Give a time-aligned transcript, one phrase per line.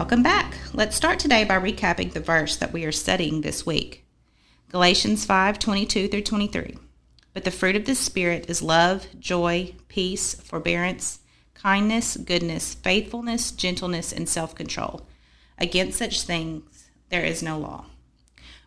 [0.00, 0.56] Welcome back.
[0.72, 4.06] Let's start today by recapping the verse that we are studying this week.
[4.70, 6.78] Galatians 5 22 through 23.
[7.34, 11.20] But the fruit of the Spirit is love, joy, peace, forbearance,
[11.52, 15.06] kindness, goodness, faithfulness, gentleness, and self control.
[15.58, 17.84] Against such things there is no law.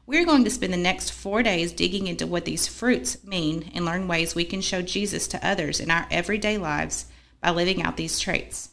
[0.06, 3.86] We're going to spend the next four days digging into what these fruits mean and
[3.86, 7.08] learn ways we can show Jesus to others in our everyday lives
[7.42, 8.70] by living out these traits.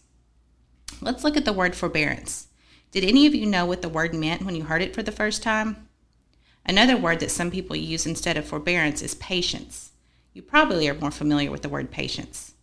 [1.00, 2.48] Let's look at the word forbearance.
[2.92, 5.12] Did any of you know what the word meant when you heard it for the
[5.12, 5.88] first time?
[6.66, 9.92] Another word that some people use instead of forbearance is patience.
[10.32, 12.54] You probably are more familiar with the word patience.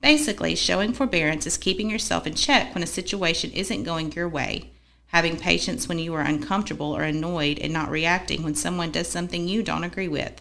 [0.00, 4.70] Basically, showing forbearance is keeping yourself in check when a situation isn't going your way,
[5.08, 9.48] having patience when you are uncomfortable or annoyed, and not reacting when someone does something
[9.48, 10.40] you don't agree with.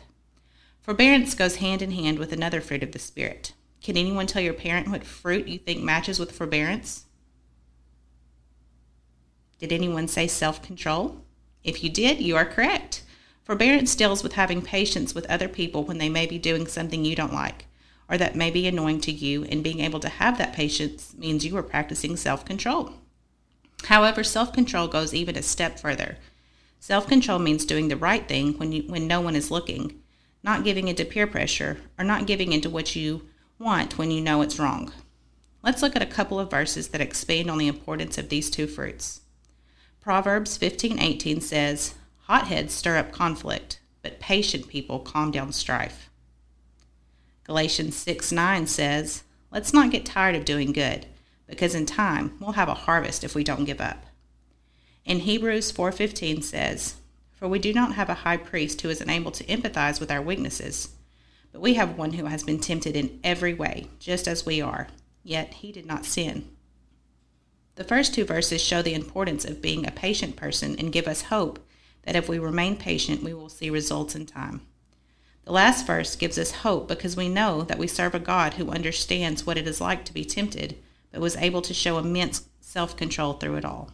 [0.82, 3.54] Forbearance goes hand in hand with another fruit of the Spirit.
[3.82, 7.05] Can anyone tell your parent what fruit you think matches with forbearance?
[9.60, 11.22] Did anyone say self control?
[11.64, 13.04] If you did, you are correct.
[13.44, 17.16] Forbearance deals with having patience with other people when they may be doing something you
[17.16, 17.66] don't like
[18.10, 21.46] or that may be annoying to you, and being able to have that patience means
[21.46, 22.94] you are practicing self control.
[23.86, 26.18] However, self control goes even a step further.
[26.80, 30.00] Self control means doing the right thing when, you, when no one is looking,
[30.44, 34.42] not giving into peer pressure, or not giving into what you want when you know
[34.42, 34.92] it's wrong.
[35.64, 38.68] Let's look at a couple of verses that expand on the importance of these two
[38.68, 39.22] fruits.
[40.06, 41.96] Proverbs 15:18 says,
[42.28, 46.12] "Hotheads stir up conflict, but patient people calm down strife."
[47.44, 51.08] Galatians 6:9 says, "Let's not get tired of doing good,
[51.48, 54.06] because in time we'll have a harvest if we don't give up."
[55.08, 56.98] And Hebrews 4:15 says,
[57.32, 60.22] "For we do not have a high priest who is unable to empathize with our
[60.22, 60.90] weaknesses,
[61.52, 64.88] but we have one who has been tempted in every way, just as we are,
[65.24, 66.55] yet he did not sin."
[67.76, 71.24] The first two verses show the importance of being a patient person and give us
[71.24, 71.60] hope
[72.04, 74.62] that if we remain patient, we will see results in time.
[75.44, 78.72] The last verse gives us hope because we know that we serve a God who
[78.72, 80.78] understands what it is like to be tempted,
[81.12, 83.92] but was able to show immense self control through it all.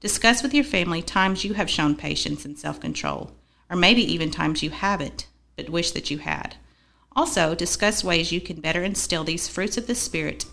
[0.00, 3.32] Discuss with your family times you have shown patience and self control,
[3.70, 6.56] or maybe even times you haven't, but wish that you had.
[7.14, 10.46] Also, discuss ways you can better instill these fruits of the Spirit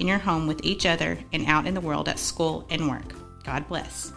[0.00, 3.14] in your home with each other and out in the world at school and work.
[3.44, 4.12] God bless.